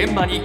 [0.00, 0.36] 現場に。
[0.36, 0.44] 今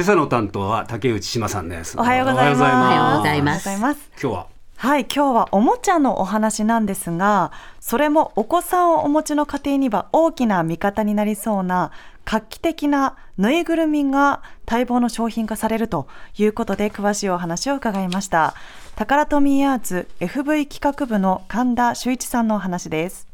[0.00, 1.96] 朝の担当は竹内島さんです。
[1.96, 2.60] おはようございます。
[2.60, 2.70] おは
[3.12, 3.68] ようございます。
[3.68, 4.46] おはようございます今日は？
[4.78, 11.92] はい今日はおもちゃのお話なんですがそれもお子さんをお持ちの家庭には大きな味方になりそうな
[12.24, 18.54] 画期的なぬいぐるみが待望の商品化されるということで詳しいお話を伺いました。
[18.96, 23.28] タカラトミーアーツ FV 企画部の神田修一さんのお話です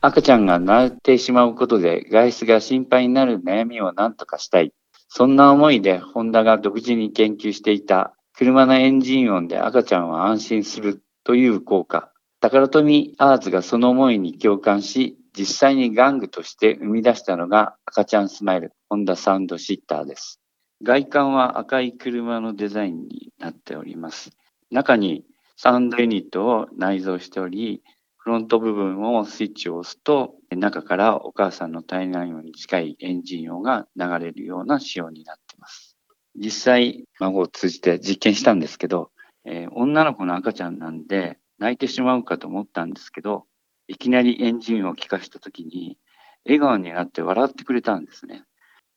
[0.00, 4.72] 赤ちゃんが泣いてしまうことで外出が心配になる悩みを何とかしたい。
[5.08, 12.12] そんな思いでホンダが独自に研究していた車のエンジン音で赤ちゃんは安心するという効果。
[12.40, 20.40] タカラトミアーツがその思いに共感し、実際に玩具として生み出したのが赤ちゃんスマイルホンダサウンドシッターです。
[20.84, 24.30] 外観は赤い車のデザインになっております。
[24.70, 25.24] 中に
[25.56, 27.82] サウンドユニットを内蔵しており、
[28.28, 35.96] フロント部分をスイッチを押すと、中からお母さんの体内音に近いエンジン音が流れるような仕様になってます。
[36.36, 39.10] 実際、孫を通じて実験したんですけど、
[39.46, 43.46] えー女の子の赤ちゃんなんで泣いてしまうかと思ったんですけど、
[43.86, 45.96] いきなりエンジン音を聞かした時に、
[46.44, 48.44] 笑顔になって笑ってくれたんですね。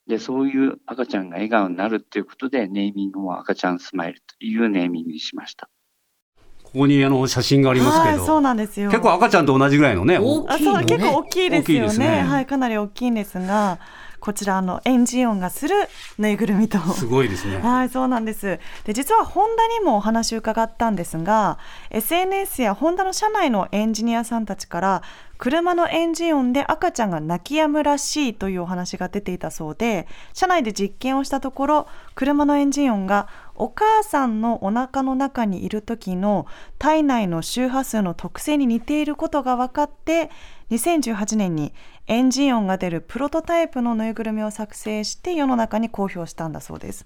[0.08, 5.70] で、そういう赤ちゃんが笑顔になるっていうことで、ネーミングも赤ちゃんスマイルというネーミングにしました。
[6.74, 8.90] ここにあの写真がありますけど、はいそうなんですよ。
[8.90, 10.16] 結構赤ちゃんと同じぐらいのね。
[10.16, 10.88] あ大きいのね。
[10.88, 11.98] そう結構大きいですよね。
[11.98, 12.22] ね。
[12.22, 13.80] はいかなり大きいんですが
[14.22, 15.76] こちらあのエンジン音がする
[16.20, 16.78] ぬいぐるみと。
[16.94, 17.58] すごいですね。
[17.58, 18.60] はい、そうなんです。
[18.84, 21.58] で、実はホンダにもお話を伺ったんですが、
[21.90, 25.02] SNS やホンダの社内のエンジニアさんたちから、
[25.40, 33.28] 車のエンジン音で赤ちゃんが泣き止むらしいというお話が出ていたそうで、社内で実験をしたところ、車のエンジン音が
[33.62, 36.48] お母さんのお腹の中にいる時の
[36.80, 40.32] 体内の周波数の特性に似ていることが分かって、
[40.72, 41.72] 2018年に
[42.08, 47.06] エンジン音が出るプロトタイプのぬいぐるみを作成して世の中に公表したんだそうです。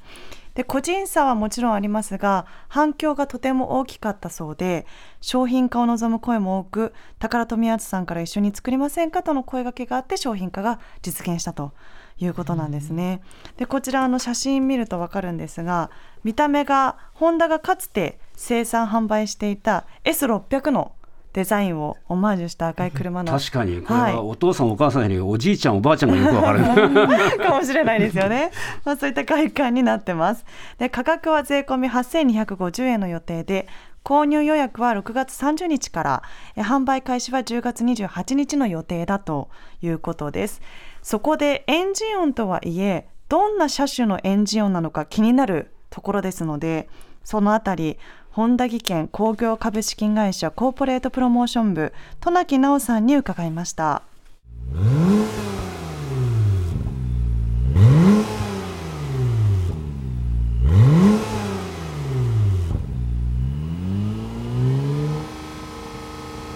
[0.54, 4.86] で個人差はもちろんありますが反響がとても大きかったそうで
[5.20, 11.74] 商品化を望む声も多く宝富敦さんから一緒に作りませんかとの声掛けがあって商品化が実現したと
[12.18, 13.22] いうことなんですね。
[13.58, 15.90] でこちらの写真見ると分かるんですが
[16.24, 20.94] 見た目がホンダがかつて生産販売していた S600 の
[21.34, 26.64] デザインをオマージュした赤い車の確かにこれはお父さんお母さんよりおじいちゃんおばあちゃんがよくわかる
[27.44, 28.52] かもしれないですよね。
[28.86, 30.46] まあそういった外観になってます。
[30.78, 33.68] で価格は税込み8250円の予定で。
[34.06, 36.24] 購入予約は6月30日から
[36.56, 39.50] え販売開始は10月28日の予定だと
[39.82, 40.62] いうことです
[41.06, 46.90] そこでエンジン音とはいえどんな車種のエンジン音なのか気になるところですので
[47.24, 48.00] そのあたり
[48.32, 54.02] 本田技研工業株式会社コーポレートプロモーション部渡名喜直さんに伺いました。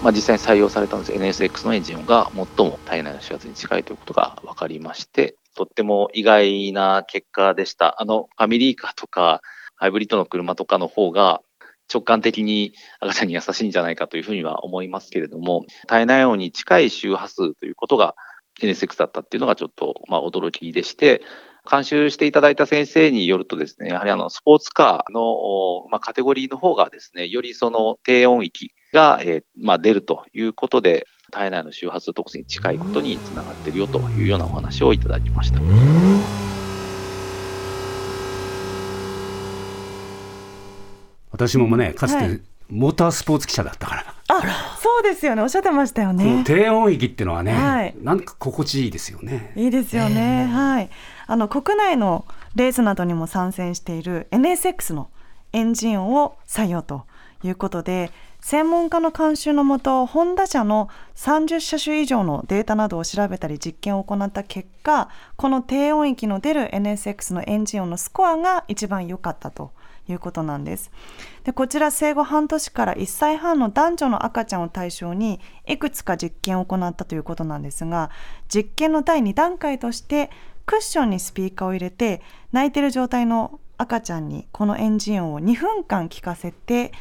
[0.02, 8.00] まあ、実際に採用されたんです NSX のエンジンが最も体内の指圧に近いということが分かりまして、とっても意外な結果でした。
[8.00, 9.42] あの、ファミリーカーとか、
[9.76, 11.42] ハイブリッドの車とかの方が、
[11.92, 18.14] 直感的に赤ちゃんに優しいんじゃないかというふうには思いますけれども、体内音に近い周波数ということが
[18.62, 21.20] NSX だったっていうのがちょっと、まあ、驚きでして、
[21.68, 35.60] 監修していただいた先生によるとですね、やはりあの、スポーツカーの、まあ、カテゴリーの方がですね、よりその低音域が、えーまあ、出るということで、体内の周波数特性に近いことにつながっているよというようなお話をいただきました。
[41.30, 42.40] 私もねかつてはい
[42.70, 45.42] モータースポーツ記者だったから、あそうですよね。
[45.42, 46.44] おっしゃってましたよね。
[46.46, 47.94] 低音域っていうのはね、はい。
[48.00, 49.52] なんか心地いいですよね。
[49.56, 50.44] いいですよね。
[50.44, 50.90] はい。
[51.26, 52.24] あの国内の
[52.54, 55.10] レースなどにも参戦している NSX の
[55.52, 57.06] エンジン音を採用と
[57.42, 69.72] いうことで、専門家の監修のもと、ホンダ社の30車種以上のデータなどを調べたり実験を行った結果、この低音域の出る NSX のエンジン音のスコアが一番良かったと
[70.08, 70.90] いうことなんです。
[71.44, 78.10] でこちら生後半年から1歳半の男女の赤ちゃんを対象にいくつか実験を行ったということなんですが
[78.52, 80.30] 実験の第2段階として
[80.66, 82.22] クッションにスピーカーを入れて
[82.52, 86.92] 泣いてる状態の赤ちゃんにこのエンジン音を2分間聞かせて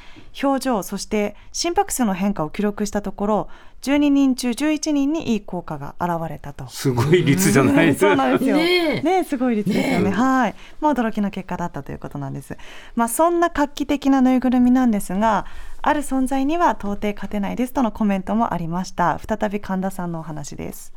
[0.41, 3.49] 表情そして心拍数の変化を記録したところ
[3.81, 6.67] 12人中11人にいい効果が現れたと。
[6.67, 8.57] すごい率じゃないですそうなんですよ。
[8.57, 10.11] ねねえすごい率ですよね。
[10.11, 10.55] はい。
[10.81, 12.57] まあ驚きの結果だったということなんです。
[12.95, 15.45] まあそんな画期的なぬいぐるみなんですが、
[15.81, 19.17] ある存在には到底勝てないですとのコメントもありました。
[19.19, 20.93] 再び神田さんのお話です。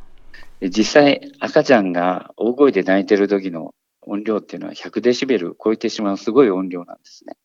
[0.59, 3.73] で実際、赤ちゃんが大声で泣いてる時の
[4.05, 7.35] 音量っていうのは100デシベル超えてしまうすごい音量なんですね。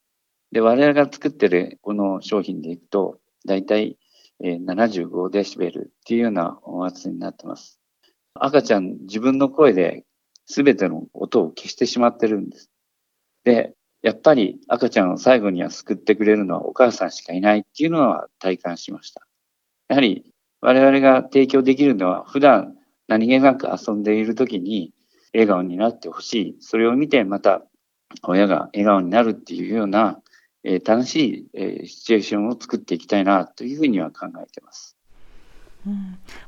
[0.53, 3.99] で、我々が作ってるこの商品でいくと、だいたい
[4.41, 7.79] 75デシベルっていうような音圧になってます。
[8.35, 10.05] 赤ちゃん自分の声で
[10.47, 12.71] 全ての音を消してしまってるんです。
[13.45, 19.27] で、やっぱり赤ちゃんを最後には救ってくれるのはお母さんしかいないっていうのは体感しました。
[19.89, 22.77] やはり我々が提供できるのは普段
[23.09, 24.93] 何気なく遊んでいる時に
[25.33, 26.57] 笑顔になってほしい。
[26.61, 27.63] それを見てまた
[28.23, 30.21] 親が笑顔になるっていうような、
[30.65, 34.98] え楽しい、えシチュエーションを作っていきたいなというふうには考えてます。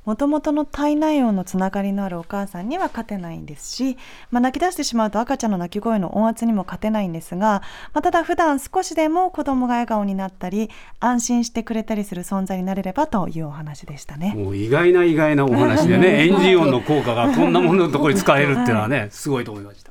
[0.04, 3.96] もともとの体内音のつながりのあるお母さんには勝てないんですし、
[4.30, 7.62] まあ、泣き出してしまうと赤ちゃんの泣き声の音圧にも勝てないんですが、
[7.94, 14.34] まあ、ただ普段少しでも子供が笑顔になったり安心してくれたりする存在になれればというお話でしたね。
[14.36, 19.90] もう意外な意外なお話でね、エンジン音の効果がこんなもののところに使えるっていうのはね、すごいと思いました。